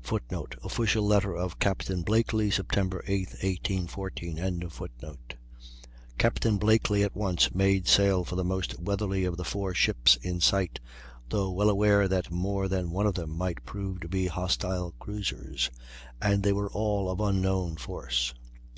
[Footnote: 0.00 0.54
Official 0.64 1.06
letter 1.06 1.36
of 1.36 1.58
Capt. 1.58 1.90
Blakely. 2.06 2.48
Sept. 2.50 2.98
8, 3.06 3.28
1814.] 3.42 5.16
Capt. 6.16 6.58
Blakely 6.58 7.02
at 7.02 7.14
once 7.14 7.54
made 7.54 7.86
sail 7.86 8.24
for 8.24 8.36
the 8.36 8.42
most 8.42 8.80
weatherly 8.80 9.26
of 9.26 9.36
the 9.36 9.44
four 9.44 9.74
ships 9.74 10.16
in 10.22 10.40
sight, 10.40 10.80
though 11.28 11.50
well 11.50 11.68
aware 11.68 12.08
that 12.08 12.30
more 12.30 12.68
than 12.68 12.90
one 12.90 13.06
of 13.06 13.16
them 13.16 13.36
might 13.36 13.66
prove 13.66 14.00
to 14.00 14.08
be 14.08 14.28
hostile 14.28 14.94
cruisers, 14.98 15.70
and 16.22 16.42
they 16.42 16.54
were 16.54 16.70
all 16.72 17.10
of 17.10 17.20
unknown 17.20 17.76
force. 17.76 18.32